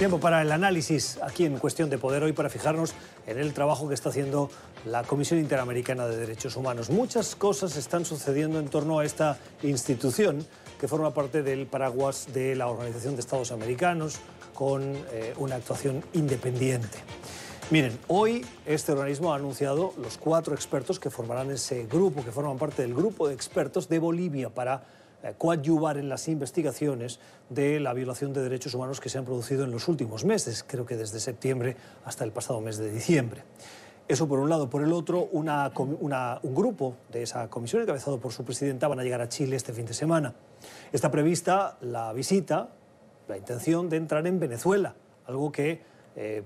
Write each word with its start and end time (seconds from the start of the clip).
Tiempo 0.00 0.18
para 0.18 0.40
el 0.40 0.50
análisis 0.50 1.18
aquí 1.22 1.44
en 1.44 1.58
Cuestión 1.58 1.90
de 1.90 1.98
Poder 1.98 2.22
hoy 2.22 2.32
para 2.32 2.48
fijarnos 2.48 2.94
en 3.26 3.38
el 3.38 3.52
trabajo 3.52 3.86
que 3.86 3.92
está 3.92 4.08
haciendo 4.08 4.48
la 4.86 5.02
Comisión 5.02 5.38
Interamericana 5.38 6.06
de 6.06 6.16
Derechos 6.16 6.56
Humanos. 6.56 6.88
Muchas 6.88 7.36
cosas 7.36 7.76
están 7.76 8.06
sucediendo 8.06 8.58
en 8.58 8.68
torno 8.68 8.98
a 8.98 9.04
esta 9.04 9.36
institución 9.62 10.46
que 10.80 10.88
forma 10.88 11.12
parte 11.12 11.42
del 11.42 11.66
paraguas 11.66 12.28
de 12.32 12.56
la 12.56 12.68
Organización 12.68 13.14
de 13.14 13.20
Estados 13.20 13.52
Americanos 13.52 14.20
con 14.54 14.96
eh, 15.12 15.34
una 15.36 15.56
actuación 15.56 16.02
independiente. 16.14 16.96
Miren, 17.70 17.98
hoy 18.08 18.46
este 18.64 18.92
organismo 18.92 19.34
ha 19.34 19.36
anunciado 19.36 19.92
los 20.00 20.16
cuatro 20.16 20.54
expertos 20.54 20.98
que 20.98 21.10
formarán 21.10 21.50
ese 21.50 21.84
grupo, 21.84 22.24
que 22.24 22.32
forman 22.32 22.56
parte 22.56 22.80
del 22.80 22.94
grupo 22.94 23.28
de 23.28 23.34
expertos 23.34 23.86
de 23.90 23.98
Bolivia 23.98 24.48
para 24.48 24.82
coadyuvar 25.36 25.98
en 25.98 26.08
las 26.08 26.28
investigaciones 26.28 27.20
de 27.48 27.78
la 27.80 27.92
violación 27.92 28.32
de 28.32 28.42
derechos 28.42 28.74
humanos 28.74 29.00
que 29.00 29.08
se 29.08 29.18
han 29.18 29.24
producido 29.24 29.64
en 29.64 29.70
los 29.70 29.88
últimos 29.88 30.24
meses, 30.24 30.64
creo 30.66 30.86
que 30.86 30.96
desde 30.96 31.20
septiembre 31.20 31.76
hasta 32.04 32.24
el 32.24 32.32
pasado 32.32 32.60
mes 32.60 32.78
de 32.78 32.90
diciembre. 32.90 33.42
Eso 34.10 34.26
por 34.26 34.40
un 34.40 34.50
lado. 34.50 34.68
Por 34.68 34.82
el 34.82 34.92
otro, 34.92 35.28
un 35.30 36.54
grupo 36.54 36.96
de 37.12 37.22
esa 37.22 37.48
comisión, 37.48 37.82
encabezado 37.82 38.18
por 38.18 38.32
su 38.32 38.44
presidenta, 38.44 38.88
van 38.88 38.98
a 38.98 39.04
llegar 39.04 39.20
a 39.20 39.28
Chile 39.28 39.54
este 39.54 39.72
fin 39.72 39.86
de 39.86 39.94
semana. 39.94 40.34
Está 40.90 41.12
prevista 41.12 41.78
la 41.80 42.12
visita, 42.12 42.70
la 43.28 43.36
intención 43.36 43.88
de 43.88 43.98
entrar 43.98 44.26
en 44.26 44.40
Venezuela, 44.40 44.96
algo 45.26 45.52
que 45.52 45.80
eh, 46.16 46.42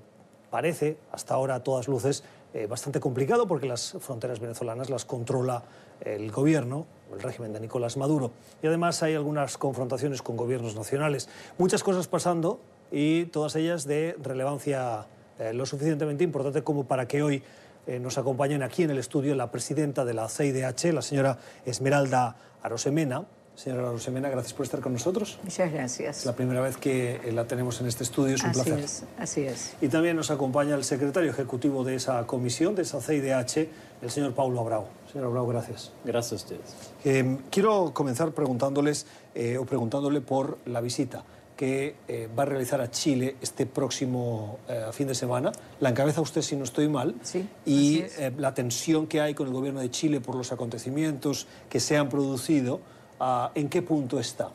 parece, 0.51 0.99
hasta 1.11 1.33
ahora 1.33 1.55
a 1.55 1.63
todas 1.63 1.89
luces, 1.89 2.23
eh, 2.53 2.67
bastante 2.67 3.01
complicado 3.01 3.49
porque 3.49 3.67
las 3.67 3.97
fronteras 3.99 4.41
venezolanas 4.41 4.91
las 4.91 5.07
controla 5.07 5.63
el 6.03 6.31
gobierno, 6.31 6.85
el 7.15 7.23
régimen 7.23 7.53
de 7.53 7.61
Nicolás 7.61 7.97
Maduro. 7.97 8.33
Y 8.63 8.67
además 8.67 9.03
hay 9.03 9.15
algunas 9.15 9.57
confrontaciones 9.59 10.23
con 10.23 10.37
gobiernos 10.37 10.75
nacionales. 10.77 11.29
Muchas 11.59 11.83
cosas 11.83 12.09
pasando 12.09 12.61
y 12.91 13.27
todas 13.27 13.57
ellas 13.57 13.87
de 13.87 14.17
relevancia 14.23 15.07
eh, 15.39 15.53
lo 15.53 15.67
suficientemente 15.67 16.23
importante 16.25 16.63
como 16.63 16.85
para 16.85 17.09
que 17.09 17.23
hoy 17.23 17.43
eh, 17.87 17.99
nos 17.99 18.19
acompañen 18.19 18.63
aquí 18.63 18.83
en 18.83 18.91
el 18.91 18.99
estudio 18.99 19.35
la 19.35 19.51
presidenta 19.51 20.05
de 20.05 20.15
la 20.15 20.29
CIDH, 20.29 20.93
la 20.93 21.03
señora 21.03 21.39
Esmeralda 21.67 22.37
Arosemena, 22.63 23.25
Señora 23.57 23.83
Rosemena, 23.91 24.29
gracias 24.29 24.53
por 24.53 24.65
estar 24.67 24.81
con 24.81 24.93
nosotros. 24.93 25.39
Muchas 25.45 25.73
gracias. 25.73 26.19
Es 26.19 26.27
la 26.27 26.35
primera 26.35 26.61
vez 26.61 26.77
que 26.77 27.21
la 27.33 27.47
tenemos 27.47 27.81
en 27.81 27.87
este 27.87 28.03
estudio, 28.03 28.35
es 28.35 28.43
un 28.43 28.51
así 28.51 28.61
placer. 28.63 28.79
Es, 28.85 29.05
así 29.17 29.43
es. 29.43 29.75
Y 29.81 29.89
también 29.89 30.17
nos 30.17 30.31
acompaña 30.33 30.75
el 30.75 30.83
secretario 30.83 31.31
ejecutivo 31.31 31.85
de 31.85 31.95
esa 31.95 32.27
comisión, 32.27 32.75
de 32.75 32.83
esa 32.83 33.01
CIDH, 33.01 33.69
el 34.03 34.11
señor 34.11 34.35
Paulo 34.35 34.61
Abrao. 34.61 34.89
Señor 35.13 35.29
Abrao, 35.29 35.47
gracias. 35.47 35.93
Gracias 36.05 36.33
a 36.33 36.45
ustedes. 36.45 36.75
Eh, 37.05 37.39
quiero 37.51 37.93
comenzar 37.95 38.33
preguntándoles 38.33 39.07
eh, 39.37 39.57
o 39.57 39.65
preguntándole 39.65 40.21
por 40.21 40.59
la 40.67 40.81
visita 40.81 41.25
que 41.57 41.95
eh, 42.09 42.29
va 42.37 42.43
a 42.43 42.47
realizar 42.47 42.81
a 42.81 42.91
Chile 42.91 43.37
este 43.41 43.67
próximo 43.67 44.59
eh, 44.69 44.87
fin 44.91 45.07
de 45.07 45.15
semana. 45.15 45.53
La 45.79 45.91
encabeza 45.91 46.21
usted, 46.21 46.43
si 46.43 46.57
no 46.57 46.65
estoy 46.65 46.89
mal. 46.89 47.15
Sí, 47.23 47.49
y 47.65 48.03
así 48.03 48.05
es. 48.07 48.19
eh, 48.19 48.33
la 48.37 48.53
tensión 48.55 49.07
que 49.07 49.21
hay 49.21 49.35
con 49.35 49.47
el 49.47 49.53
gobierno 49.53 49.79
de 49.81 49.89
Chile 49.93 50.21
por 50.21 50.35
los 50.35 50.51
acontecimientos 50.51 51.47
que 51.71 51.79
se 51.79 51.97
han 51.97 52.09
producido, 52.09 52.81
ah, 53.21 53.51
¿en 53.55 53.69
qué 53.69 53.83
punto 53.83 54.19
está? 54.19 54.51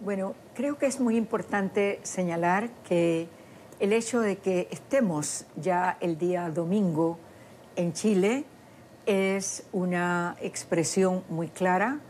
Bueno, 0.00 0.34
creo 0.54 0.76
que 0.76 0.86
es 0.86 1.00
muy 1.00 1.16
importante 1.16 2.00
señalar 2.02 2.68
que 2.88 3.28
el 3.80 3.92
hecho 3.92 4.20
de 4.20 4.36
que 4.38 4.68
estemos 4.70 5.46
ya 5.56 5.96
el 6.00 6.18
día 6.18 6.50
domingo 6.50 7.18
en 7.76 7.92
Chile 7.92 8.44
es 9.06 9.64
una 9.72 10.36
expresión 10.40 11.22
muy 11.28 11.48
clara 11.48 12.00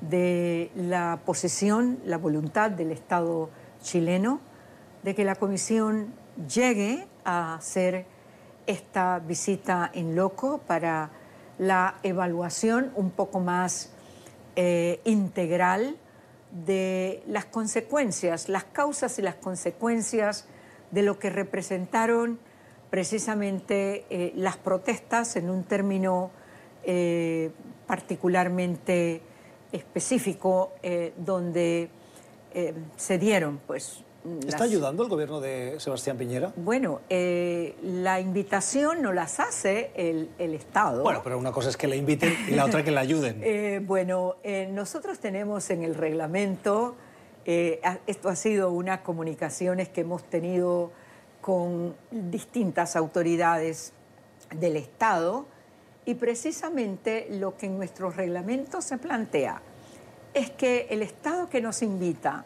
de 0.00 0.70
la 0.74 1.20
posición, 1.24 1.98
la 2.04 2.18
voluntad 2.18 2.70
del 2.70 2.92
Estado 2.92 3.50
chileno 3.82 4.40
de 5.02 5.14
que 5.14 5.24
la 5.24 5.34
Comisión 5.34 6.12
llegue 6.48 7.06
a 7.24 7.54
hacer 7.54 8.06
esta 8.66 9.18
visita 9.18 9.90
en 9.92 10.14
loco 10.14 10.60
para 10.66 11.10
la 11.58 11.96
evaluación 12.02 12.92
un 12.94 13.10
poco 13.10 13.40
más 13.40 13.92
eh, 14.56 15.00
integral 15.04 15.96
de 16.64 17.22
las 17.26 17.44
consecuencias, 17.44 18.48
las 18.48 18.64
causas 18.64 19.18
y 19.18 19.22
las 19.22 19.34
consecuencias 19.34 20.46
de 20.90 21.02
lo 21.02 21.18
que 21.18 21.30
representaron 21.30 22.38
precisamente 22.90 24.06
eh, 24.08 24.32
las 24.34 24.56
protestas 24.56 25.36
en 25.36 25.50
un 25.50 25.64
término 25.64 26.30
eh, 26.84 27.50
particularmente 27.86 29.20
específico 29.72 30.72
donde 31.18 31.90
se 32.96 33.18
dieron 33.18 33.60
pues 33.66 34.02
¿Está 34.46 34.64
ayudando 34.64 35.02
el 35.02 35.08
gobierno 35.08 35.40
de 35.40 35.78
Sebastián 35.78 36.16
Piñera? 36.16 36.52
bueno 36.56 37.00
eh, 37.08 37.74
la 37.82 38.20
invitación 38.20 39.02
no 39.02 39.12
las 39.12 39.40
hace 39.40 39.90
el, 39.94 40.30
el 40.38 40.54
Estado 40.54 41.02
Bueno, 41.02 41.20
pero 41.22 41.38
una 41.38 41.52
cosa 41.52 41.68
es 41.68 41.76
que 41.76 41.86
le 41.86 41.96
inviten 41.96 42.34
y 42.48 42.52
la 42.52 42.64
otra 42.64 42.82
que 42.82 42.90
le 42.90 42.98
ayuden. 42.98 43.42
Eh, 43.50 43.80
bueno, 43.82 44.36
eh, 44.42 44.68
nosotros 44.70 45.18
tenemos 45.20 45.70
en 45.70 45.82
el 45.82 45.94
reglamento, 45.94 46.96
esto 47.44 48.28
ha 48.28 48.36
sido 48.36 48.72
unas 48.72 49.00
comunicaciones 49.00 49.88
que 49.88 50.02
hemos 50.02 50.22
tenido 50.24 50.90
con 51.40 51.94
distintas 52.10 52.94
autoridades 52.94 53.94
del 54.54 54.76
Estado 54.76 55.46
y 56.04 56.14
precisamente 56.14 57.26
lo 57.30 57.56
que 57.56 57.66
en 57.66 57.78
nuestro 57.78 58.10
reglamento 58.10 58.82
se 58.82 58.98
plantea 58.98 59.62
es 60.34 60.50
que 60.50 60.86
el 60.90 61.02
Estado 61.02 61.48
que 61.48 61.60
nos 61.60 61.82
invita 61.82 62.44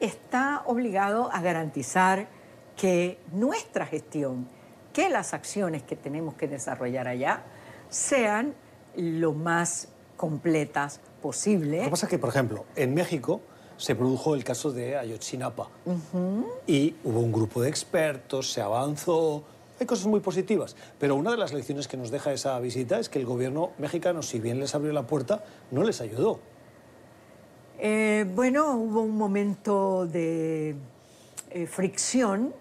está 0.00 0.62
obligado 0.66 1.30
a 1.32 1.40
garantizar 1.40 2.28
que 2.76 3.18
nuestra 3.32 3.86
gestión, 3.86 4.48
que 4.92 5.08
las 5.08 5.34
acciones 5.34 5.82
que 5.82 5.96
tenemos 5.96 6.34
que 6.34 6.48
desarrollar 6.48 7.08
allá 7.08 7.42
sean 7.88 8.54
lo 8.96 9.32
más 9.32 9.88
completas 10.16 11.00
posible. 11.22 11.78
Lo 11.78 11.84
que 11.84 11.90
pasa 11.90 12.06
es 12.06 12.10
que, 12.10 12.18
por 12.18 12.30
ejemplo, 12.30 12.64
en 12.74 12.94
México 12.94 13.40
se 13.76 13.94
produjo 13.94 14.34
el 14.34 14.44
caso 14.44 14.72
de 14.72 14.96
Ayotzinapa 14.96 15.68
y 16.66 16.94
hubo 17.04 17.20
un 17.20 17.32
grupo 17.32 17.60
de 17.60 17.68
expertos, 17.68 18.52
se 18.52 18.62
avanzó, 18.62 19.44
hay 19.78 19.86
cosas 19.86 20.06
muy 20.06 20.20
positivas, 20.20 20.74
pero 20.98 21.14
una 21.16 21.30
de 21.30 21.36
las 21.36 21.52
lecciones 21.52 21.86
que 21.86 21.98
nos 21.98 22.10
deja 22.10 22.32
esa 22.32 22.58
visita 22.60 22.98
es 22.98 23.10
que 23.10 23.18
el 23.18 23.26
gobierno 23.26 23.72
mexicano, 23.78 24.22
si 24.22 24.40
bien 24.40 24.58
les 24.58 24.74
abrió 24.74 24.92
la 24.92 25.06
puerta, 25.06 25.44
no 25.70 25.82
les 25.82 26.00
ayudó. 26.00 26.40
Eh, 27.78 28.24
bueno, 28.34 28.74
hubo 28.76 29.02
un 29.02 29.18
momento 29.18 30.06
de 30.06 30.74
eh, 31.50 31.66
fricción 31.66 32.54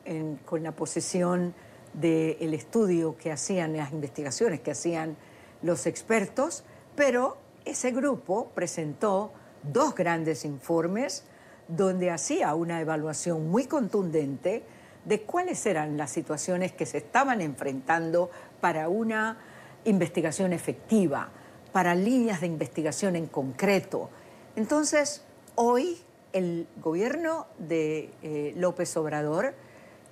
con 0.45 0.61
la 0.61 0.73
posesión 0.73 1.53
del 1.93 2.53
estudio 2.53 3.15
que 3.17 3.31
hacían, 3.31 3.77
las 3.77 3.93
investigaciones 3.93 4.59
que 4.59 4.71
hacían 4.71 5.15
los 5.61 5.85
expertos, 5.85 6.65
pero 6.97 7.37
ese 7.63 7.91
grupo 7.91 8.51
presentó 8.53 9.31
dos 9.63 9.95
grandes 9.95 10.43
informes 10.43 11.23
donde 11.69 12.11
hacía 12.11 12.53
una 12.53 12.81
evaluación 12.81 13.49
muy 13.49 13.65
contundente 13.67 14.63
de 15.05 15.21
cuáles 15.21 15.65
eran 15.65 15.95
las 15.95 16.11
situaciones 16.11 16.73
que 16.73 16.85
se 16.85 16.97
estaban 16.97 17.39
enfrentando 17.39 18.29
para 18.59 18.89
una 18.89 19.37
investigación 19.85 20.51
efectiva, 20.51 21.29
para 21.71 21.95
líneas 21.95 22.41
de 22.41 22.47
investigación 22.47 23.15
en 23.15 23.27
concreto. 23.27 24.09
Entonces, 24.55 25.21
hoy 25.55 26.01
el 26.33 26.67
gobierno 26.81 27.47
de 27.57 28.09
eh, 28.21 28.53
López 28.55 28.95
Obrador 28.97 29.53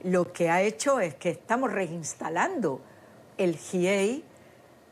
lo 0.03 0.33
que 0.33 0.49
ha 0.49 0.61
hecho 0.61 0.99
es 0.99 1.15
que 1.15 1.29
estamos 1.29 1.71
reinstalando 1.71 2.81
el 3.37 3.55
GIEI 3.55 4.23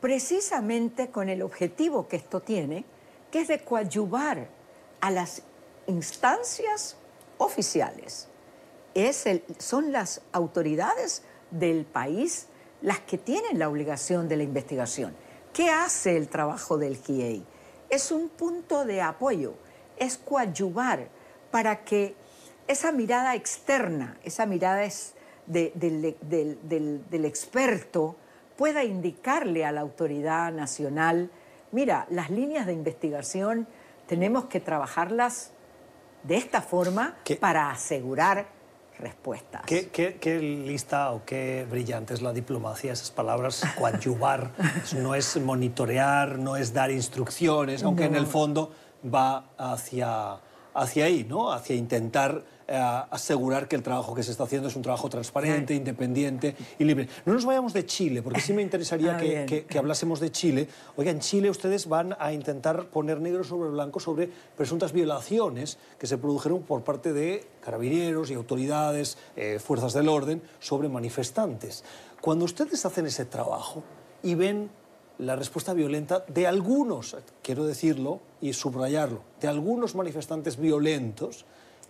precisamente 0.00 1.10
con 1.10 1.28
el 1.28 1.42
objetivo 1.42 2.08
que 2.08 2.16
esto 2.16 2.40
tiene, 2.40 2.84
que 3.30 3.42
es 3.42 3.48
de 3.48 3.62
coadyuvar 3.62 4.48
a 5.00 5.10
las 5.10 5.42
instancias 5.86 6.96
oficiales. 7.38 8.28
Son 9.58 9.92
las 9.92 10.22
autoridades 10.32 11.22
del 11.50 11.84
país 11.84 12.48
las 12.80 13.00
que 13.00 13.18
tienen 13.18 13.58
la 13.58 13.68
obligación 13.68 14.28
de 14.28 14.36
la 14.36 14.42
investigación. 14.42 15.14
¿Qué 15.52 15.70
hace 15.70 16.16
el 16.16 16.28
trabajo 16.28 16.78
del 16.78 16.96
GIEI? 16.96 17.44
Es 17.92 18.10
un 18.10 18.30
punto 18.30 18.86
de 18.86 19.02
apoyo, 19.02 19.52
es 19.98 20.16
coadyuvar 20.16 21.08
para 21.50 21.84
que 21.84 22.14
esa 22.66 22.90
mirada 22.90 23.34
externa, 23.34 24.16
esa 24.24 24.46
mirada 24.46 24.82
es 24.84 25.12
de- 25.46 25.72
del, 25.74 26.16
del- 26.22 26.58
del- 26.66 27.02
del 27.10 27.24
experto, 27.26 28.16
pueda 28.56 28.82
indicarle 28.82 29.66
a 29.66 29.72
la 29.72 29.82
autoridad 29.82 30.50
nacional, 30.52 31.30
mira, 31.70 32.06
las 32.08 32.30
líneas 32.30 32.64
de 32.64 32.72
investigación 32.72 33.66
tenemos 34.06 34.46
que 34.46 34.58
trabajarlas 34.60 35.50
de 36.22 36.38
esta 36.38 36.62
forma 36.62 37.18
¿Qué? 37.24 37.36
para 37.36 37.68
asegurar 37.70 38.46
respuestas. 38.98 39.62
¿Qué, 39.66 39.88
qué, 39.88 40.16
qué 40.20 40.38
lista 40.40 41.10
o 41.10 41.24
qué 41.24 41.66
brillante 41.70 42.14
es 42.14 42.22
la 42.22 42.32
diplomacia, 42.32 42.92
esas 42.92 43.10
palabras, 43.10 43.62
coadyuvar, 43.76 44.52
no 44.96 45.14
es 45.14 45.36
monitorear, 45.40 46.38
no 46.38 46.56
es 46.56 46.72
dar 46.72 46.90
instrucciones, 46.90 47.82
aunque 47.82 48.04
en 48.04 48.14
el 48.14 48.26
fondo 48.26 48.72
va 49.04 49.46
hacia 49.58 50.38
hacia 50.74 51.04
ahí, 51.06 51.24
¿no? 51.28 51.52
Hacia 51.52 51.76
intentar 51.76 52.44
eh, 52.68 52.76
asegurar 53.10 53.68
que 53.68 53.76
el 53.76 53.82
trabajo 53.82 54.14
que 54.14 54.22
se 54.22 54.30
está 54.30 54.44
haciendo 54.44 54.68
es 54.68 54.76
un 54.76 54.82
trabajo 54.82 55.08
transparente, 55.08 55.74
independiente 55.74 56.56
y 56.78 56.84
libre. 56.84 57.08
No 57.26 57.34
nos 57.34 57.44
vayamos 57.44 57.72
de 57.72 57.84
Chile, 57.84 58.22
porque 58.22 58.40
sí 58.40 58.52
me 58.52 58.62
interesaría 58.62 59.16
Ah, 59.16 59.18
que, 59.18 59.28
bien. 59.28 59.46
que- 59.46 59.64
que 59.66 59.78
hablásemos 59.78 60.20
de 60.20 60.30
Chile. 60.30 60.68
Oiga, 60.96 61.10
en 61.10 61.20
Chile 61.20 61.50
ustedes 61.50 61.86
van 61.88 62.16
a 62.18 62.32
intentar 62.32 62.86
poner 62.86 63.20
negro 63.20 63.44
sobre 63.44 63.68
blanco 63.70 64.00
sobre 64.00 64.30
presuntas 64.56 64.92
violaciones 64.92 65.76
que 65.98 66.06
se 66.06 66.16
produjeron 66.18 66.62
por 66.62 66.82
parte 66.84 67.12
de 67.12 67.44
carabineros 67.62 68.30
y 68.30 68.34
autoridades, 68.34 69.18
eh, 69.36 69.58
fuerzas 69.58 69.92
del 69.92 70.08
orden, 70.08 70.40
sobre 70.60 70.88
manifestantes. 70.88 71.84
Cuando 72.20 72.44
ustedes 72.44 72.86
hacen 72.86 73.06
ese 73.06 73.24
trabajo 73.24 73.82
y 74.22 74.34
ven 74.34 74.70
la 75.18 75.36
respuesta 75.36 75.74
violenta 75.74 76.24
de 76.28 76.46
algunos, 76.46 77.16
quiero 77.42 77.64
decirlo 77.64 78.20
y 78.40 78.52
subrayarlo, 78.52 79.22
de 79.40 79.48
algunos 79.48 79.94
manifestantes 79.94 80.56
violentos, 80.56 81.44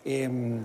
em, 0.05 0.65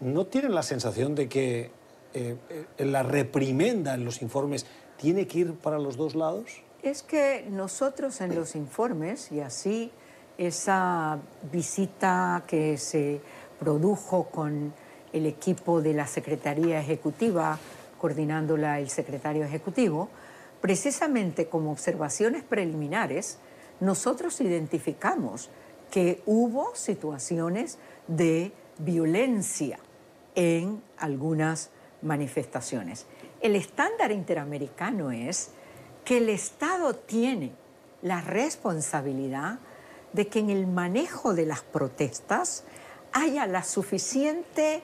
¿no 0.00 0.26
tienen 0.26 0.54
la 0.54 0.62
sensación 0.62 1.14
de 1.14 1.28
que 1.28 1.70
eh, 2.14 2.36
eh, 2.78 2.84
la 2.84 3.02
reprimenda 3.02 3.94
en 3.94 4.04
los 4.04 4.22
informes 4.22 4.66
tiene 4.96 5.26
que 5.26 5.40
ir 5.40 5.54
para 5.54 5.78
los 5.78 5.96
dos 5.96 6.14
lados? 6.14 6.62
Es 6.82 7.02
que 7.02 7.46
nosotros 7.50 8.20
en 8.20 8.34
los 8.34 8.54
informes, 8.54 9.32
y 9.32 9.40
así 9.40 9.90
esa 10.38 11.18
visita 11.50 12.44
que 12.46 12.78
se 12.78 13.20
produjo 13.58 14.24
con 14.24 14.72
el 15.12 15.26
equipo 15.26 15.80
de 15.80 15.94
la 15.94 16.06
Secretaría 16.06 16.80
Ejecutiva, 16.80 17.58
coordinándola 17.98 18.80
el 18.80 18.90
secretario 18.90 19.44
ejecutivo, 19.44 20.10
precisamente 20.60 21.48
como 21.48 21.70
observaciones 21.72 22.42
preliminares, 22.42 23.38
nosotros 23.80 24.40
identificamos 24.40 25.50
que 25.90 26.22
hubo 26.26 26.74
situaciones 26.74 27.78
de 28.08 28.52
violencia 28.78 29.78
en 30.34 30.82
algunas 30.98 31.70
manifestaciones. 32.02 33.06
El 33.40 33.56
estándar 33.56 34.12
interamericano 34.12 35.10
es 35.10 35.50
que 36.04 36.18
el 36.18 36.28
Estado 36.28 36.94
tiene 36.94 37.52
la 38.02 38.20
responsabilidad 38.20 39.58
de 40.12 40.28
que 40.28 40.38
en 40.38 40.50
el 40.50 40.66
manejo 40.66 41.34
de 41.34 41.46
las 41.46 41.62
protestas 41.62 42.64
haya 43.12 43.46
la 43.46 43.62
suficiente 43.62 44.82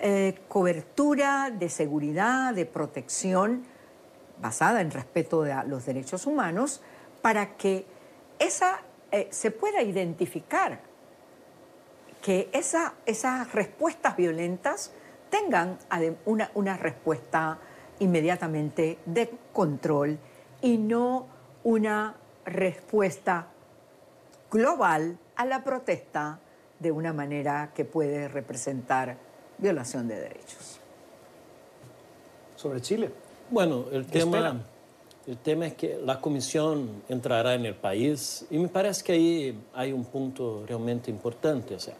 eh, 0.00 0.38
cobertura 0.48 1.50
de 1.50 1.68
seguridad, 1.68 2.54
de 2.54 2.66
protección, 2.66 3.64
basada 4.40 4.80
en 4.80 4.90
respeto 4.90 5.42
a 5.42 5.64
los 5.64 5.86
derechos 5.86 6.26
humanos, 6.26 6.80
para 7.22 7.56
que 7.56 7.86
esa, 8.38 8.80
eh, 9.10 9.28
se 9.30 9.50
pueda 9.50 9.82
identificar 9.82 10.80
que 12.22 12.48
esa- 12.52 12.94
esas 13.06 13.52
respuestas 13.52 14.16
violentas 14.16 14.92
tengan 15.30 15.78
una, 16.24 16.50
una 16.54 16.76
respuesta 16.76 17.58
inmediatamente 17.98 18.98
de 19.06 19.30
control 19.52 20.18
y 20.62 20.78
no 20.78 21.26
una 21.64 22.14
respuesta 22.44 23.48
global 24.50 25.18
a 25.36 25.44
la 25.44 25.62
protesta 25.62 26.40
de 26.78 26.92
una 26.92 27.12
manera 27.12 27.70
que 27.74 27.84
puede 27.84 28.28
representar 28.28 29.16
violación 29.58 30.08
de 30.08 30.20
derechos. 30.20 30.80
Sobre 32.56 32.80
Chile. 32.80 33.12
Bueno, 33.50 33.86
el 33.92 34.04
tema, 34.06 34.36
esperan? 34.36 34.62
el 35.26 35.36
tema 35.38 35.66
es 35.66 35.74
que 35.74 35.98
la 36.04 36.20
comisión 36.20 37.02
entrará 37.08 37.54
en 37.54 37.64
el 37.64 37.74
país 37.74 38.44
y 38.50 38.58
me 38.58 38.68
parece 38.68 39.02
que 39.02 39.12
ahí 39.12 39.58
hay 39.74 39.92
un 39.92 40.04
punto 40.04 40.64
realmente 40.66 41.10
importante. 41.10 41.74
O 41.74 41.80
sea, 41.80 41.94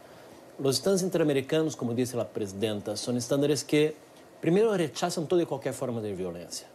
los 0.58 0.76
estándares 0.76 1.02
interamericanos, 1.02 1.76
como 1.76 1.94
dice 1.94 2.16
la 2.16 2.26
presidenta, 2.26 2.96
son 2.96 3.16
estándares 3.16 3.64
que, 3.64 3.94
primero, 4.40 4.76
rechazan 4.76 5.26
toda 5.26 5.42
y 5.42 5.46
cualquier 5.46 5.72
forma 5.72 6.00
de 6.00 6.14
violencia. 6.14 6.66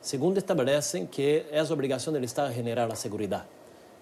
Segundo, 0.00 0.38
establecen 0.38 1.08
que 1.08 1.46
es 1.50 1.70
obligación 1.70 2.14
del 2.14 2.24
Estado 2.24 2.50
generar 2.52 2.88
la 2.88 2.96
seguridad. 2.96 3.44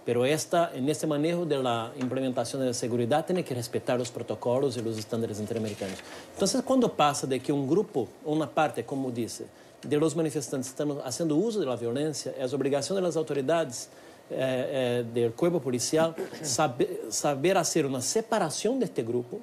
Pero 0.04 0.24
esta, 0.24 0.72
en 0.74 0.88
este 0.88 1.06
manejo 1.06 1.44
de 1.44 1.62
la 1.62 1.92
implementación 2.00 2.60
de 2.60 2.68
la 2.68 2.74
seguridad 2.74 3.24
tiene 3.24 3.44
que 3.44 3.54
respetar 3.54 3.98
los 3.98 4.10
protocolos 4.10 4.76
y 4.76 4.82
los 4.82 4.98
estándares 4.98 5.38
interamericanos. 5.38 5.98
Entonces, 6.32 6.60
cuando 6.62 6.92
pasa 6.92 7.26
de 7.26 7.38
que 7.38 7.52
un 7.52 7.68
grupo, 7.68 8.08
una 8.24 8.50
parte, 8.50 8.84
como 8.84 9.12
dice, 9.12 9.46
de 9.82 9.96
los 9.96 10.16
manifestantes 10.16 10.70
están 10.70 10.98
haciendo 11.04 11.36
uso 11.36 11.60
de 11.60 11.66
la 11.66 11.76
violencia, 11.76 12.32
es 12.38 12.52
obligación 12.52 12.96
de 12.96 13.02
las 13.02 13.16
autoridades 13.16 13.88
eh, 14.30 14.34
eh, 14.34 15.04
del 15.12 15.32
cuerpo 15.32 15.60
policial 15.60 16.14
saber, 16.42 17.00
saber 17.10 17.58
hacer 17.58 17.84
una 17.84 18.00
separación 18.00 18.78
de 18.78 18.86
este 18.86 19.02
grupo 19.02 19.40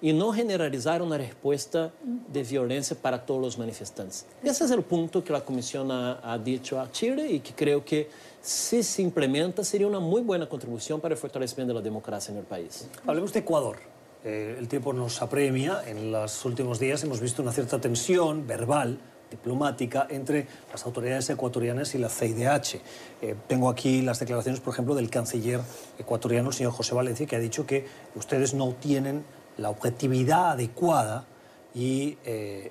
y 0.00 0.12
no 0.12 0.32
generalizar 0.32 1.02
una 1.02 1.18
respuesta 1.18 1.90
de 2.02 2.42
violencia 2.42 2.96
para 3.00 3.24
todos 3.24 3.40
los 3.40 3.58
manifestantes. 3.58 4.26
Ese 4.42 4.64
es 4.64 4.70
el 4.70 4.82
punto 4.82 5.24
que 5.24 5.32
la 5.32 5.40
Comisión 5.40 5.90
ha, 5.90 6.20
ha 6.22 6.38
dicho 6.38 6.80
a 6.80 6.90
Chile 6.90 7.30
y 7.30 7.40
que 7.40 7.54
creo 7.54 7.84
que 7.84 8.08
si 8.42 8.82
se 8.82 9.02
implementa 9.02 9.64
sería 9.64 9.86
una 9.86 9.98
muy 9.98 10.22
buena 10.22 10.48
contribución 10.48 11.00
para 11.00 11.14
el 11.14 11.20
fortalecimiento 11.20 11.72
de 11.72 11.80
la 11.80 11.82
democracia 11.82 12.30
en 12.32 12.38
el 12.38 12.44
país. 12.44 12.86
Hablemos 13.06 13.32
de 13.32 13.40
Ecuador. 13.40 13.78
Eh, 14.24 14.56
el 14.58 14.68
tiempo 14.68 14.92
nos 14.92 15.22
apremia. 15.22 15.82
En 15.86 16.12
los 16.12 16.44
últimos 16.44 16.78
días 16.78 17.02
hemos 17.04 17.20
visto 17.20 17.42
una 17.42 17.52
cierta 17.52 17.80
tensión 17.80 18.46
verbal, 18.46 18.98
diplomática, 19.30 20.06
entre 20.10 20.46
las 20.70 20.84
autoridades 20.84 21.28
ecuatorianas 21.30 21.94
y 21.94 21.98
la 21.98 22.08
CIDH. 22.08 22.80
Eh, 23.22 23.34
tengo 23.46 23.68
aquí 23.68 24.02
las 24.02 24.20
declaraciones, 24.20 24.60
por 24.60 24.72
ejemplo, 24.72 24.94
del 24.94 25.10
canciller 25.10 25.60
ecuatoriano, 25.98 26.48
el 26.48 26.54
señor 26.54 26.72
José 26.72 26.94
Valencia, 26.94 27.26
que 27.26 27.36
ha 27.36 27.40
dicho 27.40 27.66
que 27.66 27.86
ustedes 28.14 28.54
no 28.54 28.74
tienen 28.74 29.24
la 29.58 29.70
objetividad 29.70 30.52
adecuada 30.52 31.26
y 31.74 32.18
eh, 32.24 32.70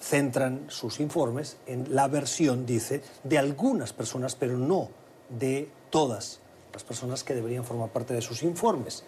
centran 0.00 0.66
sus 0.68 1.00
informes 1.00 1.58
en 1.66 1.94
la 1.94 2.08
versión, 2.08 2.66
dice, 2.66 3.02
de 3.22 3.38
algunas 3.38 3.92
personas, 3.92 4.34
pero 4.34 4.56
no 4.56 4.88
de 5.28 5.70
todas 5.90 6.40
las 6.72 6.84
personas 6.84 7.24
que 7.24 7.34
deberían 7.34 7.64
formar 7.64 7.90
parte 7.90 8.14
de 8.14 8.22
sus 8.22 8.42
informes. 8.42 9.04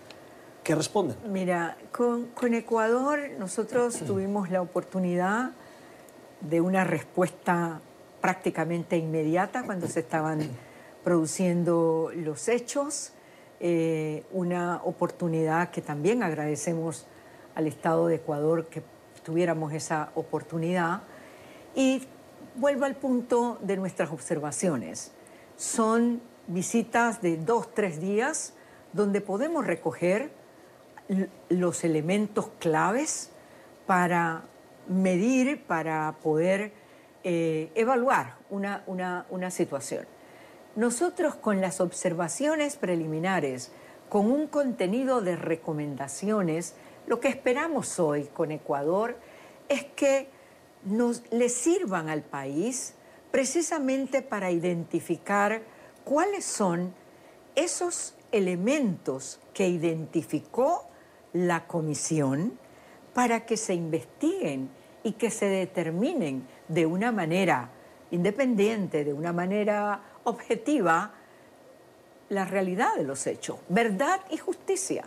¿Qué 0.63 0.75
responden? 0.75 1.17
Mira, 1.27 1.77
con, 1.91 2.27
con 2.29 2.55
Ecuador 2.55 3.31
nosotros 3.39 3.99
tuvimos 4.07 4.51
la 4.51 4.63
oportunidad 4.63 5.53
de 6.49 6.61
una 6.61 6.85
respuesta 6.85 7.81
prácticamente 8.21 8.97
inmediata 8.97 9.65
cuando 9.65 9.87
se 9.89 10.01
estaban 10.01 10.41
produciendo 11.03 12.11
los 12.15 12.49
hechos, 12.49 13.13
eh, 13.61 14.25
una 14.33 14.81
oportunidad 14.85 15.71
que 15.71 15.83
también 15.83 16.23
agradecemos 16.23 17.07
al 17.55 17.67
Estado 17.67 18.07
de 18.07 18.17
Ecuador 18.17 18.67
que 18.67 18.83
tuviéramos 19.25 19.73
esa 19.73 20.11
oportunidad. 20.15 21.03
Y 21.75 22.03
vuelvo 22.57 22.85
al 22.85 22.97
punto 22.97 23.59
de 23.63 23.77
nuestras 23.77 24.11
observaciones. 24.11 25.13
Son 25.57 26.21
visitas 26.47 27.23
de 27.23 27.37
dos, 27.37 27.73
tres 27.75 28.01
días 28.01 28.55
donde 28.93 29.21
podemos 29.21 29.67
recoger 29.67 30.31
los 31.49 31.85
elementos 31.85 32.49
claves 32.59 33.31
para 33.87 34.43
medir, 34.89 35.63
para 35.65 36.17
poder 36.23 36.73
eh, 37.25 37.71
evaluar 37.75 38.37
una, 38.51 38.83
una- 38.87 39.27
una 39.31 39.51
situación. 39.51 40.07
Nosotros 40.77 41.35
con 41.37 41.61
las 41.61 41.81
observaciones 41.81 42.77
preliminares, 42.77 43.73
con 44.09 44.31
un 44.31 44.47
contenido 44.47 45.21
de 45.21 45.37
recomendaciones, 45.37 46.75
lo 47.07 47.21
que 47.21 47.29
esperamos 47.29 47.99
hoy 48.01 48.25
con 48.25 48.51
Ecuador 48.53 49.17
es 49.69 49.85
que 49.85 50.29
nos 50.85 51.23
le 51.31 51.49
sirvan 51.49 52.09
al 52.09 52.23
país 52.23 52.95
precisamente 53.31 54.21
para 54.23 54.51
identificar 54.51 55.63
cuáles 56.05 56.45
son 56.45 56.93
esos 57.55 58.15
elementos 58.33 59.41
que 59.55 59.69
identificó 59.69 60.87
la 61.33 61.67
comisión 61.67 62.59
para 63.15 63.45
que 63.45 63.57
se 63.57 63.75
investiguen 63.75 64.71
y 65.03 65.13
que 65.13 65.31
se 65.31 65.47
determinen 65.47 66.47
de 66.69 66.87
una 66.87 67.13
manera 67.13 67.71
independiente, 68.11 69.05
de 69.05 69.13
una 69.13 69.33
manera 69.33 70.01
objetiva, 70.25 71.13
la 72.29 72.45
realidad 72.45 72.95
de 72.97 73.05
los 73.05 73.27
hechos, 73.27 73.59
verdad 73.69 74.21
y 74.31 74.37
justicia. 74.37 75.05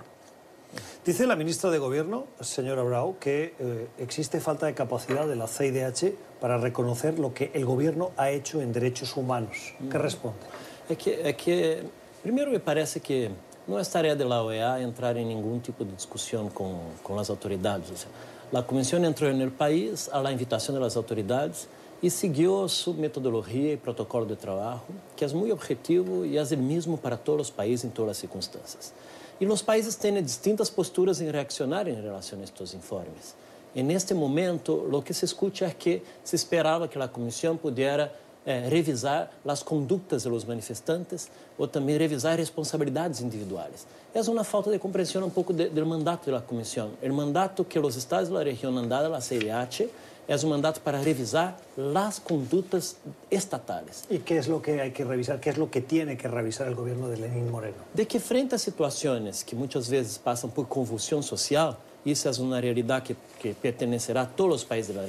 Dice 1.05 1.25
la 1.25 1.35
ministra 1.35 1.69
de 1.69 1.77
Gobierno, 1.77 2.25
señora 2.41 2.83
Brau, 2.83 3.17
que 3.17 3.53
eh, 3.59 3.88
existe 4.00 4.41
falta 4.41 4.65
de 4.65 4.74
capacidad 4.74 5.27
de 5.27 5.35
la 5.35 5.47
CIDH 5.47 6.13
para 6.41 6.57
reconocer 6.57 7.17
lo 7.17 7.33
que 7.33 7.51
el 7.53 7.65
gobierno 7.65 8.12
ha 8.17 8.29
hecho 8.29 8.62
en 8.62 8.74
derechos 8.74 9.15
humanos. 9.15 9.74
¿Qué 9.89 9.97
responde? 9.97 10.39
É 10.88 11.33
que, 11.33 11.83
primeiro, 12.21 12.51
me 12.51 12.59
parece 12.59 13.00
que 13.00 13.31
não 13.67 13.79
é 13.79 13.84
tarefa 13.84 14.15
da 14.15 14.43
OEA 14.43 14.81
entrar 14.81 15.17
em 15.17 15.25
nenhum 15.25 15.60
tipo 15.60 15.84
de 15.84 15.91
discussão 15.93 16.50
com, 16.50 16.79
com 17.03 17.17
as 17.17 17.29
autoridades. 17.29 18.07
A 18.53 18.62
comissão 18.62 19.03
entrou 19.03 19.34
no 19.34 19.51
país 19.51 20.10
à 20.13 20.31
invitação 20.31 20.79
das 20.79 20.95
autoridades 20.95 21.67
e 22.01 22.10
seguiu 22.10 22.67
sua 22.69 22.93
metodologia 22.93 23.74
e 23.74 23.77
protocolo 23.77 24.25
de 24.25 24.36
trabalho, 24.36 24.81
que 25.15 25.25
é 25.25 25.27
muito 25.29 25.53
objetivo 25.53 26.25
e 26.25 26.38
é 26.38 26.43
o 26.43 26.57
mesmo 26.57 26.98
para 26.98 27.17
todos 27.17 27.48
os 27.48 27.53
países 27.53 27.86
em 27.86 27.89
todas 27.89 28.12
as 28.12 28.17
circunstâncias. 28.17 28.93
Y 29.39 29.45
los 29.45 29.63
países 29.63 29.98
tienen 29.98 30.24
distintas 30.24 30.72
posturas 30.72 31.19
en 31.19 31.34
reaccionar 31.34 31.89
en 31.89 32.01
relación 32.01 32.41
a 32.41 32.43
estos 32.45 32.74
informes. 32.74 33.36
En 33.74 33.91
este 33.91 34.13
momento, 34.13 34.88
lo 34.89 35.03
que 35.03 35.13
se 35.13 35.25
escucha 35.25 35.67
es 35.67 35.75
que 35.75 36.03
se 36.24 36.38
esperaba 36.38 36.89
que 36.89 36.98
la 36.98 37.12
Comisión 37.12 37.57
pudiera 37.57 38.13
eh, 38.45 38.69
revisar 38.69 39.31
las 39.43 39.63
conductas 39.63 40.23
de 40.23 40.29
los 40.29 40.47
manifestantes 40.47 41.29
o 41.57 41.67
también 41.67 41.97
revisar 41.97 42.37
responsabilidades 42.37 43.21
individuales. 43.21 43.85
Es 44.13 44.27
una 44.27 44.43
falta 44.43 44.69
de 44.69 44.79
comprensión 44.79 45.23
un 45.23 45.31
poco 45.31 45.51
de, 45.51 45.69
del 45.69 45.85
mandato 45.85 46.27
de 46.27 46.33
la 46.33 46.45
Comisión. 46.45 46.91
El 47.01 47.13
mandato 47.13 47.67
que 47.67 47.79
los 47.79 47.95
estados 47.95 48.29
de 48.29 48.35
la 48.35 48.43
región 48.43 48.77
han 48.77 48.87
dado 48.87 49.07
a 49.07 49.09
la 49.09 49.21
CIDH 49.21 49.89
es 50.27 50.43
un 50.43 50.49
mandato 50.49 50.81
para 50.81 51.01
revisar 51.01 51.57
las 51.75 52.19
conductas 52.19 52.97
estatales. 53.29 54.05
¿Y 54.09 54.19
qué 54.19 54.37
es 54.37 54.47
lo 54.47 54.61
que 54.61 54.81
hay 54.81 54.91
que 54.91 55.03
revisar? 55.03 55.39
¿Qué 55.39 55.49
es 55.49 55.57
lo 55.57 55.69
que 55.69 55.81
tiene 55.81 56.17
que 56.17 56.27
revisar 56.27 56.67
el 56.67 56.75
gobierno 56.75 57.09
de 57.09 57.17
Lenín 57.17 57.51
Moreno? 57.51 57.77
De 57.93 58.07
que 58.07 58.19
frente 58.19 58.55
a 58.55 58.59
situaciones 58.59 59.43
que 59.43 59.55
muchas 59.55 59.89
veces 59.89 60.19
pasan 60.19 60.51
por 60.51 60.67
convulsión 60.67 61.21
social, 61.21 61.77
y 62.03 62.11
eso 62.11 62.29
es 62.29 62.39
una 62.39 62.61
realidad 62.61 63.03
que, 63.03 63.15
que 63.41 63.53
pertenecerá 63.53 64.21
a 64.21 64.27
todos 64.27 64.49
los 64.49 64.65
países 64.65 64.95
de 64.95 65.01
la 65.01 65.07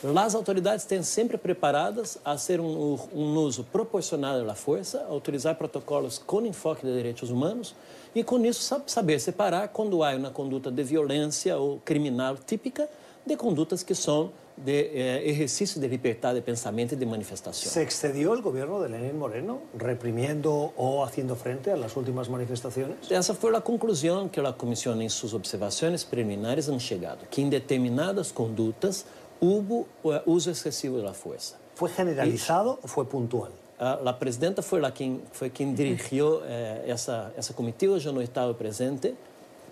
región, 0.00 0.14
las 0.14 0.34
autoridades 0.34 0.82
estén 0.82 1.04
sempre 1.04 1.38
preparadas 1.38 2.18
a 2.24 2.32
hacer 2.32 2.60
um, 2.60 2.98
um 3.14 3.36
uso 3.38 3.64
proporcional 3.64 4.44
da 4.44 4.54
força, 4.54 5.04
a 5.08 5.14
utilizar 5.14 5.56
protocolos 5.56 6.18
com 6.18 6.44
enfoque 6.46 6.86
de 6.86 6.94
direitos 6.96 7.30
humanos 7.30 7.74
e, 8.14 8.24
com 8.24 8.44
isso, 8.44 8.82
saber 8.86 9.20
separar 9.20 9.68
quando 9.68 10.02
há 10.02 10.14
uma 10.14 10.30
conduta 10.30 10.70
de 10.70 10.82
violência 10.82 11.56
ou 11.56 11.78
criminal 11.84 12.36
típica 12.36 12.88
de 13.26 13.36
condutas 13.36 13.82
que 13.82 13.94
são 13.94 14.32
de 14.56 14.90
eh, 14.92 15.30
exercício 15.30 15.80
de 15.80 15.88
libertad 15.88 16.34
de 16.34 16.42
pensamiento 16.42 16.94
y 16.94 16.98
de 16.98 17.06
manifestación. 17.06 17.72
¿Se 17.72 17.82
excedió 17.82 18.34
el 18.34 18.42
gobierno 18.42 18.80
de 18.80 18.90
Lenín 18.90 19.18
Moreno 19.18 19.60
reprimiendo 19.74 20.72
o 20.76 21.02
haciendo 21.04 21.34
frente 21.34 21.70
a 21.70 21.76
las 21.76 21.96
últimas 21.96 22.28
manifestaciones? 22.28 23.10
Esa 23.10 23.34
fue 23.34 23.50
la 23.50 23.62
conclusión 23.62 24.28
que 24.28 24.42
la 24.42 24.56
Comisión 24.56 25.00
en 25.00 25.10
sus 25.10 25.32
observaciones 25.32 26.04
preliminares 26.04 26.68
han 26.68 26.78
llegado, 26.78 27.20
que 27.30 27.40
en 27.40 27.50
determinadas 27.50 28.32
conductas 28.32 29.06
hubo 29.40 29.86
eh, 30.04 30.22
uso 30.26 30.50
excesivo 30.50 30.98
de 30.98 31.04
la 31.04 31.14
fuerza. 31.14 31.58
¿Fue 31.74 31.88
generalizado 31.90 32.78
o 32.82 32.88
fue 32.88 33.08
puntual? 33.08 33.52
Uh, 33.80 34.04
la 34.04 34.18
presidenta 34.18 34.60
fue, 34.60 34.80
la 34.80 34.92
quien, 34.92 35.22
fue 35.32 35.50
quien 35.50 35.74
dirigió 35.74 36.42
eh, 36.44 36.84
esa, 36.86 37.32
esa 37.36 37.54
comitiva, 37.54 37.96
yo 37.96 38.12
no 38.12 38.20
estaba 38.20 38.56
presente, 38.56 39.14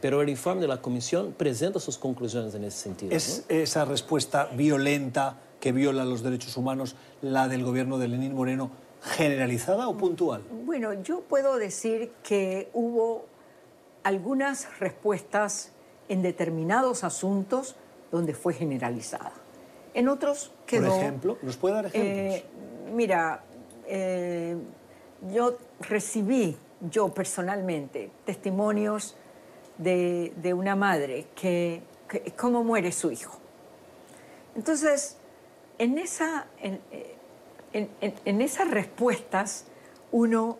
pero 0.01 0.23
el 0.23 0.31
informe 0.31 0.63
de 0.63 0.69
la 0.69 0.81
comisión 0.81 1.35
presenta 1.37 1.79
sus 1.79 1.99
conclusiones 1.99 2.55
en 2.55 2.65
ese 2.65 2.79
sentido. 2.79 3.15
¿Es 3.15 3.45
¿no? 3.49 3.57
esa 3.57 3.85
respuesta 3.85 4.49
violenta 4.55 5.37
que 5.61 5.73
viola 5.73 6.05
los 6.05 6.23
derechos 6.23 6.57
humanos 6.57 6.97
la 7.21 7.49
del 7.49 7.65
gobierno 7.65 7.99
de 7.99 8.09
Lenín 8.09 8.35
Moreno 8.35 8.71
generalizada 9.03 9.89
o 9.89 9.97
puntual? 9.97 10.43
Bueno, 10.65 10.95
yo 11.03 11.21
puedo 11.21 11.59
decir 11.59 12.13
que 12.23 12.71
hubo 12.73 13.27
algunas 14.05 14.79
respuestas 14.79 15.73
en 16.09 16.23
determinados 16.23 17.05
asuntos 17.05 17.77
donde 18.11 18.33
fue 18.33 18.55
generalizada. 18.55 19.33
En 19.99 20.09
otros 20.09 20.53
quedó... 20.65 20.91
Por 20.91 21.01
ejemplo, 21.01 21.39
¿nos 21.43 21.57
puede 21.57 21.75
dar 21.75 21.87
ejemplos? 21.87 22.37
Eh, 22.37 22.45
mira, 22.95 23.43
eh, 23.89 24.57
yo 25.33 25.59
recibí, 25.81 26.57
yo 26.89 27.13
personalmente, 27.13 28.09
testimonios 28.25 29.17
de, 29.77 30.33
de 30.37 30.55
una 30.55 30.77
madre 30.77 31.27
que, 31.35 31.83
que, 32.09 32.31
cómo 32.37 32.63
muere 32.63 32.93
su 32.93 33.11
hijo. 33.11 33.41
Entonces, 34.55 35.17
en, 35.79 35.99
esa, 35.99 36.47
en, 36.63 36.81
en, 37.73 37.91
en 38.25 38.41
esas 38.41 38.71
respuestas 38.71 39.65
uno 40.13 40.59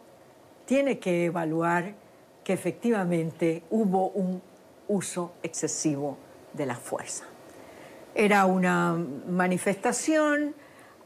tiene 0.67 0.99
que 0.99 1.27
evaluar 1.27 1.95
que 2.43 2.55
efectivamente 2.55 3.63
hubo 3.71 4.09
un 4.09 4.43
uso 4.89 5.31
excesivo 5.45 6.17
de 6.55 6.67
la 6.67 6.75
fuerza. 6.75 7.25
Era 8.21 8.47
una 8.47 8.95
manifestación, 9.29 10.53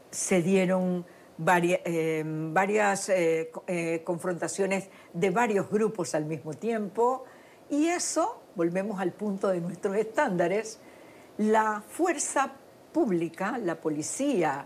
se 0.09 0.41
dieron 0.41 1.05
varias, 1.37 1.81
eh, 1.85 2.23
varias 2.25 3.07
eh, 3.09 3.51
eh, 3.67 4.01
confrontaciones 4.03 4.89
de 5.13 5.29
varios 5.29 5.69
grupos 5.69 6.15
al 6.15 6.25
mismo 6.25 6.55
tiempo 6.55 7.25
y 7.69 7.85
eso, 7.85 8.41
volvemos 8.55 8.99
al 8.99 9.11
punto 9.11 9.49
de 9.49 9.61
nuestros 9.61 9.95
estándares, 9.95 10.79
la 11.37 11.83
fuerza 11.87 12.51
pública, 12.91 13.59
la 13.59 13.79
policía, 13.79 14.65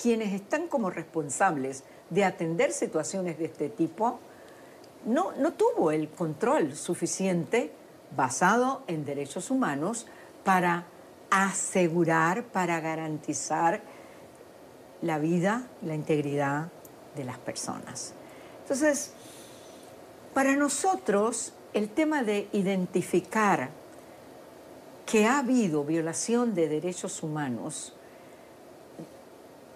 quienes 0.00 0.32
están 0.32 0.68
como 0.68 0.88
responsables 0.88 1.84
de 2.08 2.24
atender 2.24 2.72
situaciones 2.72 3.38
de 3.38 3.44
este 3.44 3.68
tipo, 3.68 4.18
no, 5.04 5.32
no 5.32 5.52
tuvo 5.52 5.90
el 5.90 6.08
control 6.08 6.74
suficiente 6.74 7.70
basado 8.16 8.82
en 8.86 9.04
derechos 9.04 9.50
humanos 9.50 10.06
para 10.42 10.86
asegurar, 11.32 12.44
para 12.44 12.78
garantizar 12.80 13.80
la 15.00 15.18
vida, 15.18 15.66
la 15.80 15.94
integridad 15.94 16.68
de 17.16 17.24
las 17.24 17.38
personas. 17.38 18.12
Entonces, 18.60 19.12
para 20.34 20.56
nosotros, 20.56 21.54
el 21.72 21.88
tema 21.88 22.22
de 22.22 22.48
identificar 22.52 23.70
que 25.06 25.26
ha 25.26 25.38
habido 25.38 25.84
violación 25.84 26.54
de 26.54 26.68
derechos 26.68 27.22
humanos, 27.22 27.96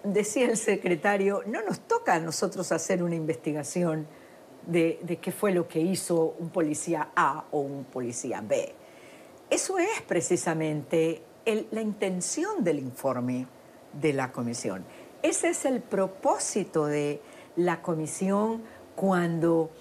decía 0.03 0.45
el 0.45 0.57
secretario, 0.57 1.41
no 1.47 1.63
nos 1.63 1.79
toca 1.79 2.13
a 2.13 2.19
nosotros 2.19 2.71
hacer 2.71 3.01
una 3.01 3.15
investigación 3.15 4.07
de, 4.67 4.99
de 5.01 5.17
qué 5.17 5.31
fue 5.31 5.51
lo 5.51 5.67
que 5.67 5.79
hizo 5.79 6.35
un 6.37 6.49
policía 6.49 7.09
A 7.15 7.45
o 7.49 7.61
un 7.61 7.83
policía 7.85 8.41
B. 8.41 8.75
Eso 9.49 9.79
es 9.79 10.01
precisamente 10.07 11.23
el, 11.47 11.67
la 11.71 11.81
intención 11.81 12.63
del 12.63 12.77
informe 12.79 13.47
de 13.93 14.13
la 14.13 14.31
comisión. 14.31 14.85
Ese 15.23 15.49
es 15.49 15.65
el 15.65 15.81
propósito 15.81 16.85
de 16.85 17.21
la 17.55 17.81
comisión 17.81 18.61
cuando 18.95 19.71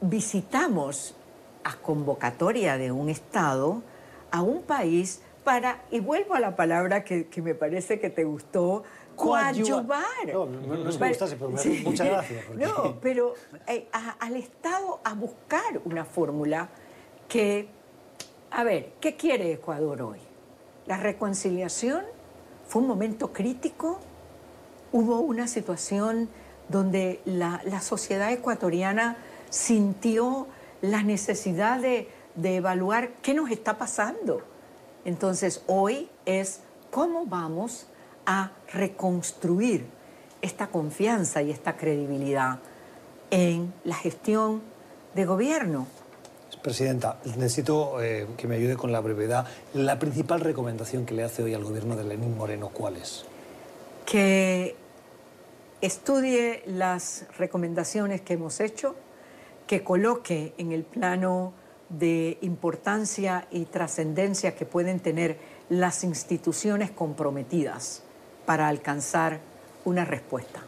visitamos 0.00 1.16
a 1.64 1.76
convocatoria 1.76 2.78
de 2.78 2.92
un 2.92 3.10
Estado 3.10 3.82
a 4.30 4.42
un 4.42 4.62
país 4.62 5.20
para, 5.42 5.82
y 5.90 6.00
vuelvo 6.00 6.34
a 6.34 6.40
la 6.40 6.56
palabra 6.56 7.04
que, 7.04 7.26
que 7.26 7.42
me 7.42 7.54
parece 7.54 7.98
que 7.98 8.08
te 8.08 8.24
gustó, 8.24 8.84
coadyuvar. 9.16 10.04
No, 10.32 10.46
no, 10.46 10.60
no 10.60 10.88
es 10.88 10.96
que 10.96 11.02
me 11.02 11.08
gustase, 11.08 11.36
pero 11.36 11.58
sí. 11.58 11.82
muchas 11.84 12.06
gracias. 12.06 12.44
Porque... 12.48 12.64
No, 12.64 13.00
pero 13.00 13.34
eh, 13.66 13.88
a, 13.92 14.10
al 14.12 14.36
Estado 14.36 15.00
a 15.02 15.14
buscar 15.14 15.80
una 15.84 16.04
fórmula 16.04 16.68
que, 17.28 17.68
a 18.50 18.62
ver, 18.64 18.92
¿qué 19.00 19.16
quiere 19.16 19.52
Ecuador 19.52 20.00
hoy? 20.02 20.33
La 20.86 20.98
reconciliación 20.98 22.04
fue 22.66 22.82
un 22.82 22.88
momento 22.88 23.32
crítico, 23.32 24.00
hubo 24.92 25.20
una 25.20 25.48
situación 25.48 26.28
donde 26.68 27.20
la, 27.24 27.60
sociedad 27.80 28.32
ecuatoriana 28.32 29.16
sintió 29.50 30.46
la 30.80 31.02
necesidad 31.02 31.80
de, 31.80 32.08
de, 32.34 32.56
evaluar 32.56 33.10
qué 33.22 33.34
nos 33.34 33.50
está 33.50 33.78
pasando. 33.78 34.42
Entonces, 35.04 35.62
hoy 35.66 36.10
es 36.26 36.60
cómo 36.90 37.26
vamos 37.26 37.86
a 38.26 38.52
reconstruir 38.72 39.86
esta 40.42 40.68
confianza 40.68 41.42
y 41.42 41.50
esta 41.50 41.76
credibilidad 41.76 42.58
en 43.30 43.72
la 43.84 43.94
gestión 43.94 44.62
de 45.14 45.24
gobierno. 45.24 45.86
Presidenta, 46.64 47.18
necesito 47.36 48.02
eh, 48.02 48.26
que 48.38 48.48
me 48.48 48.54
ayude 48.54 48.74
con 48.74 48.90
la 48.90 49.00
brevedad. 49.00 49.46
La 49.74 49.98
principal 49.98 50.40
recomendación 50.40 51.04
que 51.04 51.12
le 51.12 51.22
hace 51.22 51.42
hoy 51.42 51.52
al 51.52 51.62
gobierno 51.62 51.94
de 51.94 52.04
Lenín 52.04 52.38
Moreno, 52.38 52.70
¿cuál 52.72 52.96
es? 52.96 53.26
Que 54.06 54.74
estudie 55.82 56.62
las 56.64 57.26
recomendaciones 57.36 58.22
que 58.22 58.32
hemos 58.32 58.60
hecho, 58.60 58.96
que 59.66 59.84
coloque 59.84 60.54
en 60.56 60.72
el 60.72 60.84
plano 60.84 61.52
de 61.90 62.38
importancia 62.40 63.46
y 63.50 63.66
trascendencia 63.66 64.54
que 64.54 64.64
pueden 64.64 65.00
tener 65.00 65.36
las 65.68 66.02
instituciones 66.02 66.90
comprometidas 66.90 68.04
para 68.46 68.68
alcanzar 68.68 69.40
una 69.84 70.06
respuesta. 70.06 70.62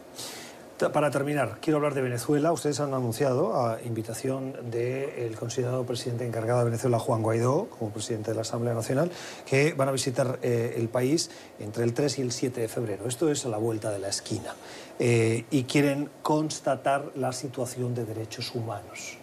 Para 0.77 1.09
terminar, 1.09 1.57
quiero 1.59 1.77
hablar 1.77 1.95
de 1.95 2.03
Venezuela. 2.03 2.51
Ustedes 2.51 2.79
han 2.79 2.93
anunciado, 2.93 3.65
a 3.65 3.81
invitación 3.81 4.53
del 4.69 5.35
considerado 5.35 5.83
presidente 5.87 6.23
encargado 6.23 6.59
de 6.59 6.65
Venezuela, 6.65 6.99
Juan 6.99 7.23
Guaidó, 7.23 7.65
como 7.65 7.89
presidente 7.89 8.29
de 8.29 8.35
la 8.35 8.41
Asamblea 8.41 8.75
Nacional, 8.75 9.09
que 9.47 9.73
van 9.73 9.89
a 9.89 9.91
visitar 9.91 10.37
eh, 10.43 10.75
el 10.77 10.87
país 10.87 11.31
entre 11.59 11.83
el 11.83 11.95
3 11.95 12.19
y 12.19 12.21
el 12.21 12.31
7 12.31 12.61
de 12.61 12.67
febrero. 12.67 13.07
Esto 13.07 13.31
es 13.31 13.43
a 13.47 13.49
la 13.49 13.57
vuelta 13.57 13.89
de 13.89 13.97
la 13.97 14.09
esquina. 14.09 14.53
Eh, 14.99 15.45
y 15.49 15.63
quieren 15.63 16.11
constatar 16.21 17.11
la 17.15 17.33
situación 17.33 17.95
de 17.95 18.05
derechos 18.05 18.53
humanos. 18.53 19.17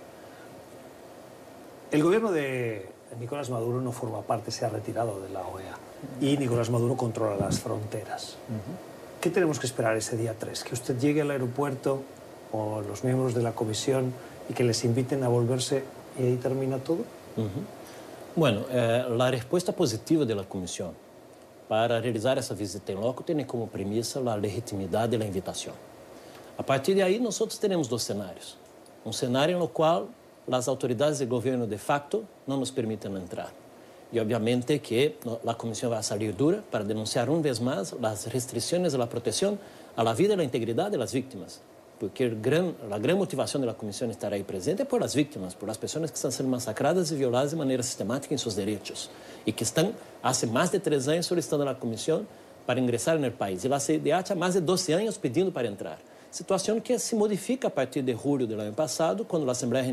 El 1.92 2.02
gobierno 2.02 2.32
de 2.32 2.88
Nicolás 3.20 3.48
Maduro 3.50 3.80
no 3.80 3.92
forma 3.92 4.22
parte, 4.22 4.50
se 4.50 4.64
ha 4.64 4.70
retirado 4.70 5.20
de 5.20 5.28
la 5.28 5.46
OEA. 5.46 5.78
Y 6.20 6.36
Nicolás 6.36 6.68
Maduro 6.68 6.96
controla 6.96 7.36
las 7.36 7.60
fronteras. 7.60 8.38
¿Qué 9.24 9.30
tenemos 9.30 9.58
que 9.58 9.64
esperar 9.64 9.96
ese 9.96 10.18
día 10.18 10.36
3? 10.38 10.64
Que 10.64 10.74
usted 10.74 10.98
llegue 10.98 11.22
al 11.22 11.30
aeropuerto 11.30 12.02
o 12.52 12.82
los 12.82 13.04
miembros 13.04 13.32
de 13.32 13.40
la 13.40 13.52
comisión 13.52 14.12
y 14.50 14.52
que 14.52 14.62
les 14.62 14.84
inviten 14.84 15.24
a 15.24 15.28
volverse 15.28 15.82
y 16.18 16.24
ahí 16.24 16.36
termina 16.36 16.76
todo. 16.76 16.98
Bueno, 18.36 18.66
eh, 18.68 19.06
la 19.08 19.30
respuesta 19.30 19.72
positiva 19.72 20.26
de 20.26 20.34
la 20.34 20.44
Comisión 20.44 20.92
para 21.70 22.02
realizar 22.02 22.36
essa 22.36 22.54
visita 22.54 22.92
em 22.92 22.96
loco 22.96 23.24
tem 23.24 23.42
como 23.46 23.66
premissa 23.66 24.20
a 24.20 24.34
legitimidade 24.34 25.16
da 25.16 25.24
invitação. 25.24 25.72
A 26.58 26.62
partir 26.62 26.94
de 26.94 27.00
aí, 27.00 27.18
nós 27.18 27.38
teremos 27.58 27.88
dois 27.88 28.02
cenários. 28.02 28.58
Um 29.06 29.12
cenário 29.12 29.58
no 29.58 29.68
qual 29.68 30.08
as 30.52 30.68
autoridades 30.68 31.20
de 31.20 31.24
governo 31.24 31.66
de 31.66 31.78
facto 31.78 32.26
não 32.46 32.58
nos 32.58 32.70
permitem 32.70 33.16
entrar. 33.16 33.50
E, 34.14 34.20
obviamente, 34.20 34.78
que 34.78 35.16
a 35.44 35.54
comissão 35.54 35.90
vai 35.90 36.00
sair 36.00 36.30
dura 36.30 36.62
para 36.70 36.84
denunciar 36.84 37.28
uma 37.28 37.42
vez 37.42 37.58
mais 37.58 37.92
as 38.00 38.26
restrições 38.26 38.92
da 38.92 39.06
proteção 39.08 39.58
à 39.96 40.12
vida 40.12 40.34
e 40.34 40.40
à 40.40 40.44
integridade 40.44 40.96
das 40.96 41.12
vítimas. 41.12 41.60
Porque 41.98 42.28
gran, 42.28 42.74
a 42.92 42.96
grande 42.96 43.18
motivação 43.18 43.60
da 43.60 43.74
comissão 43.74 44.08
estar 44.08 44.32
aí 44.32 44.44
presente 44.44 44.82
é 44.82 44.84
por 44.84 45.02
as 45.02 45.12
vítimas, 45.12 45.52
por 45.52 45.68
as 45.68 45.76
pessoas 45.76 46.12
que 46.12 46.16
estão 46.16 46.30
sendo 46.30 46.48
massacradas 46.48 47.10
e 47.10 47.16
violadas 47.16 47.50
de 47.50 47.56
maneira 47.56 47.82
sistemática 47.82 48.32
em 48.32 48.38
seus 48.38 48.54
direitos 48.54 49.10
e 49.44 49.50
que 49.50 49.64
estão 49.64 49.92
há 50.22 50.32
mais 50.46 50.70
de 50.70 50.78
três 50.78 51.08
anos 51.08 51.26
solicitando 51.26 51.68
à 51.68 51.74
comissão 51.74 52.24
para 52.64 52.78
ingressar 52.78 53.18
no 53.18 53.28
país. 53.32 53.64
E 53.64 53.72
a 53.72 53.80
CIDH 53.80 54.30
há 54.30 54.34
mais 54.36 54.54
de 54.54 54.60
12 54.60 54.92
anos 54.92 55.18
pedindo 55.18 55.50
para 55.50 55.66
entrar. 55.66 55.98
Situação 56.30 56.80
que 56.80 56.96
se 57.00 57.16
modifica 57.16 57.66
a 57.66 57.70
partir 57.70 58.02
de 58.02 58.14
julho 58.14 58.46
do 58.46 58.54
ano 58.54 58.72
passado, 58.72 59.24
quando 59.24 59.48
a 59.48 59.52
Assembleia 59.52 59.84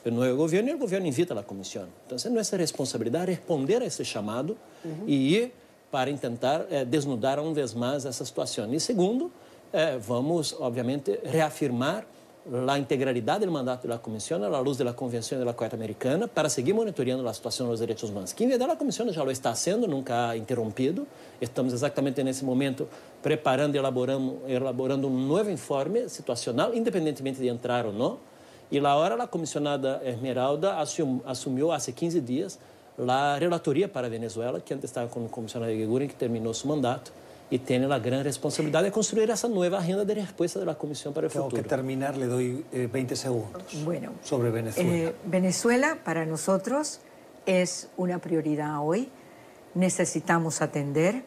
reconhece 0.00 0.08
o 0.08 0.10
novo 0.10 0.36
governo 0.36 0.70
e 0.70 0.74
o 0.74 0.78
governo 0.78 1.06
invita 1.06 1.38
a 1.38 1.42
comissão. 1.42 1.86
Então, 2.06 2.32
nossa 2.32 2.56
responsabilidade 2.56 3.30
é 3.30 3.34
responder 3.34 3.82
a 3.82 3.84
esse 3.84 4.04
chamado 4.04 4.56
uhum. 4.84 5.04
e 5.06 5.36
ir 5.36 5.52
para 5.90 6.12
tentar 6.16 6.66
é, 6.70 6.84
desnudar 6.84 7.38
uma 7.38 7.52
vez 7.52 7.74
mais 7.74 8.04
essa 8.04 8.24
situação. 8.24 8.72
E 8.72 8.80
segundo, 8.80 9.30
é, 9.72 9.98
vamos, 9.98 10.54
obviamente, 10.58 11.18
reafirmar 11.24 12.06
a 12.68 12.78
integralidade 12.78 13.44
do 13.44 13.52
mandato 13.52 13.86
da 13.86 13.98
comissão 13.98 14.42
à 14.42 14.58
luz 14.60 14.78
da 14.78 14.92
Convenção 14.94 15.44
da 15.44 15.52
Corte 15.52 15.74
Americana 15.74 16.26
para 16.26 16.48
seguir 16.48 16.72
monitoreando 16.72 17.28
a 17.28 17.32
situação 17.34 17.68
dos 17.68 17.80
direitos 17.80 18.08
humanos, 18.08 18.32
que 18.32 18.42
em 18.42 18.48
verdade 18.48 18.72
a 18.72 18.76
comissão 18.76 19.06
já 19.12 19.22
lo 19.22 19.30
está 19.30 19.54
sendo, 19.54 19.86
nunca 19.86 20.34
interrompido. 20.36 21.06
Estamos 21.40 21.72
exatamente 21.72 22.22
nesse 22.24 22.44
momento 22.44 22.88
preparando 23.22 23.74
e 23.74 23.78
elaborando, 23.78 24.38
elaborando 24.48 25.06
um 25.06 25.26
novo 25.26 25.50
informe 25.50 26.08
situacional, 26.08 26.74
independentemente 26.74 27.38
de 27.38 27.48
entrar 27.48 27.84
ou 27.84 27.92
não. 27.92 28.29
E 28.70 28.78
lá 28.78 28.94
hora 28.94 29.20
a 29.22 29.26
comissionada 29.26 30.00
Esmeralda 30.04 30.78
assum, 30.78 31.20
assumiu 31.26 31.72
há 31.72 31.78
15 31.78 32.20
dias 32.20 32.58
a 33.08 33.36
relatoria 33.38 33.88
para 33.88 34.06
a 34.06 34.10
Venezuela, 34.10 34.60
que 34.60 34.74
antes 34.74 34.90
estava 34.90 35.08
com 35.08 35.24
o 35.24 35.28
comissionário 35.28 35.76
Guiguren, 35.76 36.08
que 36.08 36.14
terminou 36.14 36.52
seu 36.52 36.68
mandato 36.68 37.12
y 37.50 37.58
tiene 37.58 37.88
la 37.88 37.98
gran 37.98 38.22
responsabilidad 38.22 38.82
de 38.82 38.92
construir 38.92 39.28
esa 39.30 39.48
nueva 39.48 39.78
agenda 39.78 40.04
de 40.04 40.14
respuesta 40.14 40.60
de 40.60 40.66
la 40.66 40.76
Comisión 40.76 41.12
para 41.12 41.26
el 41.26 41.32
Tengo 41.32 41.46
futuro. 41.46 41.62
que 41.62 41.68
terminar, 41.68 42.16
le 42.16 42.26
doy 42.26 42.64
20 42.72 42.98
eh, 43.14 43.16
segundos. 43.16 43.62
Bueno, 43.84 44.12
sobre 44.22 44.50
Venezuela. 44.50 44.94
Eh, 44.94 45.14
Venezuela 45.24 45.98
para 46.04 46.26
nosotros 46.26 47.00
es 47.46 47.88
una 47.96 48.18
prioridad 48.20 48.78
hoy. 48.86 49.08
Necesitamos 49.74 50.62
atender. 50.62 51.24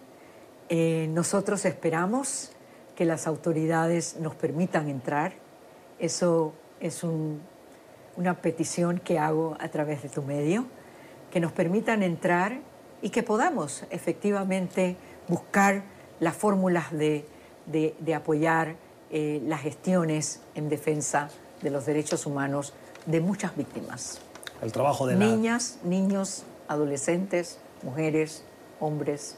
Eh, 0.70 1.08
nosotros 1.10 1.66
esperamos 1.66 2.52
que 2.96 3.04
las 3.04 3.28
autoridades 3.28 4.16
nos 4.18 4.34
permitan 4.36 4.88
entrar. 4.88 5.34
Eso 6.00 6.54
es 6.84 7.04
una 7.04 8.42
petición 8.42 9.00
que 9.00 9.18
hago 9.18 9.56
a 9.60 9.70
través 9.70 10.04
de 10.04 10.10
tu 10.10 10.22
medio, 10.22 10.66
que 11.32 11.40
nos 11.40 11.54
permitan 11.54 12.04
entrar 12.04 12.60
y 13.02 13.10
que 13.10 13.24
podamos 13.24 13.86
efectivamente 13.90 14.98
buscar 15.30 15.84
las 16.20 16.36
fórmulas 16.36 16.92
de, 16.92 17.26
de, 17.66 18.16
apoyar 18.16 18.76
eh, 19.10 19.42
las 19.46 19.62
gestiones 19.62 20.42
en 20.56 20.68
defensa 20.68 21.30
de 21.62 21.72
los 21.72 21.86
derechos 21.86 22.26
humanos 22.26 22.74
de 23.06 23.22
muchas 23.22 23.56
víctimas. 23.56 24.20
El 24.62 24.74
trabajo 24.74 25.08
de 25.08 25.16
Niñas, 25.16 25.80
niños, 25.84 26.44
adolescentes, 26.68 27.60
mujeres, 27.82 28.44
hombres. 28.80 29.38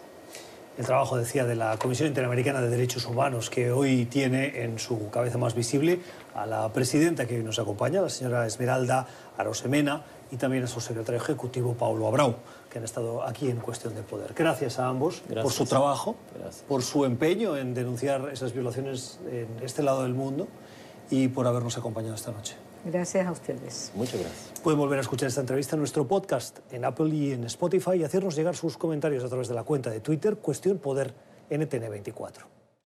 El 0.77 0.85
trabajo, 0.85 1.17
decía, 1.17 1.45
de 1.45 1.55
la 1.55 1.77
Comisión 1.77 2.09
Interamericana 2.09 2.59
de 2.59 2.69
Derechos 2.69 3.05
Humanos, 3.05 3.49
que 3.49 3.71
hoy 3.71 4.05
tiene 4.05 4.61
en 4.63 4.77
su 4.77 5.09
cabeza 5.09 5.37
más 5.37 5.55
visible 5.55 6.01
a 6.33 6.45
la 6.45 6.67
presidenta 6.73 7.25
que 7.25 7.37
hoy 7.37 7.43
nos 7.43 7.59
acompaña, 7.59 8.01
la 8.01 8.09
señora 8.09 8.45
Esmeralda 8.45 9.07
Arosemena, 9.37 10.03
y 10.31 10.35
también 10.35 10.65
a 10.65 10.67
su 10.67 10.81
secretario 10.81 11.21
ejecutivo, 11.21 11.75
Paulo 11.75 12.07
Abrau, 12.07 12.35
que 12.69 12.79
han 12.79 12.83
estado 12.83 13.23
aquí 13.23 13.49
en 13.49 13.57
Cuestión 13.57 13.95
de 13.95 14.01
Poder. 14.01 14.33
Gracias 14.35 14.77
a 14.77 14.87
ambos 14.87 15.21
por 15.41 15.53
su 15.53 15.65
trabajo, 15.65 16.17
por 16.67 16.81
su 16.81 17.05
empeño 17.05 17.55
en 17.55 17.73
denunciar 17.73 18.29
esas 18.33 18.51
violaciones 18.51 19.19
en 19.31 19.47
este 19.63 19.81
lado 19.81 20.03
del 20.03 20.13
mundo 20.13 20.47
y 21.09 21.29
por 21.29 21.47
habernos 21.47 21.77
acompañado 21.77 22.15
esta 22.15 22.31
noche. 22.31 22.55
Gracias 22.85 23.27
a 23.27 23.31
ustedes. 23.31 23.91
Muchas 23.95 24.19
gracias. 24.19 24.61
Pueden 24.61 24.79
volver 24.79 24.99
a 24.99 25.01
escuchar 25.01 25.27
esta 25.27 25.41
entrevista 25.41 25.75
en 25.75 25.79
nuestro 25.79 26.07
podcast, 26.07 26.59
en 26.71 26.85
Apple 26.85 27.09
y 27.09 27.31
en 27.31 27.43
Spotify, 27.45 27.97
y 27.97 28.03
hacernos 28.03 28.35
llegar 28.35 28.55
sus 28.55 28.77
comentarios 28.77 29.23
a 29.23 29.27
través 29.27 29.47
de 29.47 29.55
la 29.55 29.63
cuenta 29.63 29.89
de 29.89 29.99
Twitter 29.99 30.37
Cuestión 30.37 30.77
Poder 30.77 31.13
NTN24. 31.49 32.54